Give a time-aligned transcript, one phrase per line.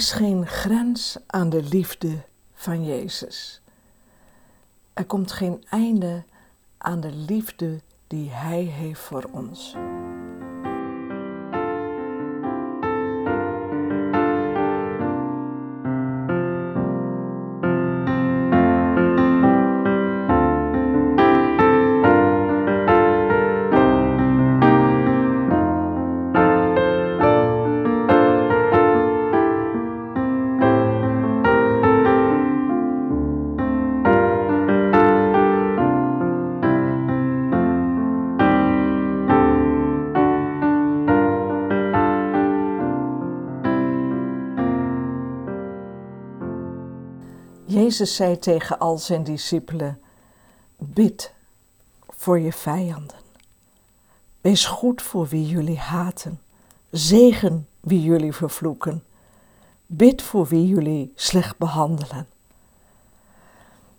[0.00, 2.22] is geen grens aan de liefde
[2.54, 3.60] van Jezus.
[4.92, 6.24] Er komt geen einde
[6.78, 9.74] aan de liefde die Hij heeft voor ons.
[47.70, 50.00] Jezus zei tegen al zijn discipelen:
[50.76, 51.32] Bid
[52.08, 53.16] voor je vijanden.
[54.40, 56.40] Wees goed voor wie jullie haten.
[56.90, 59.04] Zegen wie jullie vervloeken.
[59.86, 62.26] Bid voor wie jullie slecht behandelen.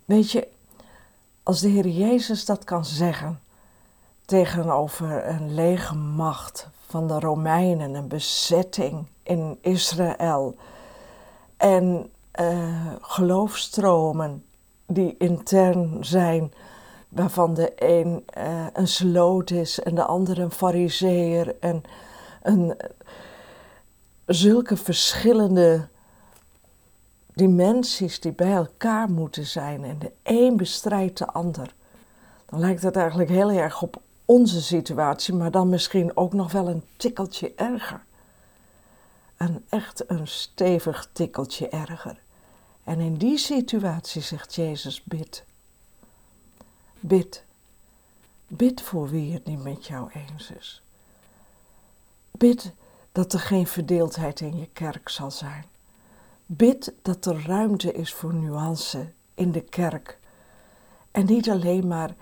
[0.04, 0.48] Weet je,
[1.42, 3.40] als de Heer Jezus dat kan zeggen
[4.24, 10.56] tegenover een lege macht van de Romeinen, een bezetting in Israël
[11.56, 14.44] en uh, geloofstromen
[14.86, 16.52] die intern zijn,
[17.08, 21.82] waarvan de een uh, een sloot is en de andere een fariseer en
[22.42, 22.76] een,
[24.26, 25.88] zulke verschillende
[27.34, 31.74] dimensies die bij elkaar moeten zijn en de een bestrijdt de ander.
[32.46, 36.68] Dan lijkt het eigenlijk heel erg op onze situatie, maar dan misschien ook nog wel
[36.68, 38.04] een tikkeltje erger
[39.42, 42.20] een echt een stevig tikkeltje erger.
[42.84, 45.44] En in die situatie zegt Jezus: bid.
[47.00, 47.44] Bid.
[48.46, 50.82] Bid voor wie het niet met jou eens is.
[52.30, 52.72] Bid
[53.12, 55.64] dat er geen verdeeldheid in je kerk zal zijn.
[56.46, 60.18] Bid dat er ruimte is voor nuance in de kerk.
[61.10, 62.14] En niet alleen maar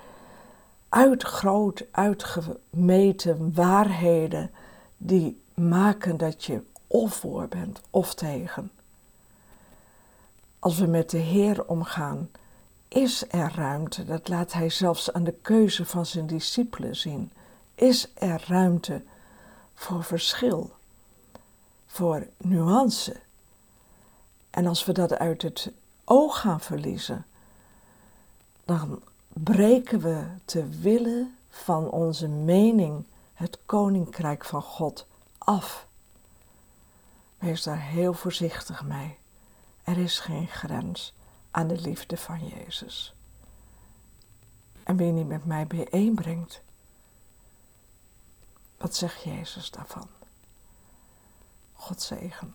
[0.89, 4.51] uit groot uitgemeten waarheden
[4.97, 6.63] die maken dat je
[6.93, 8.71] of voor bent of tegen.
[10.59, 12.31] Als we met de Heer omgaan,
[12.89, 17.33] is er ruimte, dat laat Hij zelfs aan de keuze van zijn discipelen zien,
[17.75, 19.03] is er ruimte
[19.75, 20.71] voor verschil,
[21.87, 23.17] voor nuance.
[24.51, 25.73] En als we dat uit het
[26.05, 27.27] oog gaan verliezen,
[28.65, 35.07] dan breken we te willen van onze mening het koninkrijk van God
[35.39, 35.89] af.
[37.41, 39.19] Wees daar heel voorzichtig mee.
[39.83, 41.15] Er is geen grens
[41.51, 43.15] aan de liefde van Jezus.
[44.83, 46.63] En wie niet met mij bijeenbrengt,
[48.77, 50.09] wat zegt Jezus daarvan?
[51.73, 52.55] God zegen.